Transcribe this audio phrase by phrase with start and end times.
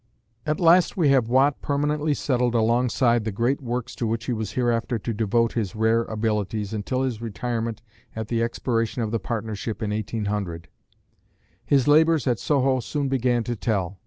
[0.47, 4.53] At last we have Watt permanently settled alongside the great works to which he was
[4.53, 7.83] hereafter to devote his rare abilities until his retirement
[8.15, 10.69] at the expiration of the partnership in 1800.
[11.63, 13.99] His labors at Soho soon began to tell.